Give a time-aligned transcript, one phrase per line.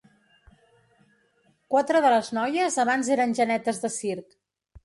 [1.75, 4.39] Quatre de les noies abans eren genetes de circ.